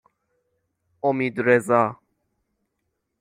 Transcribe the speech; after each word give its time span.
امیدرضا 1.03 1.95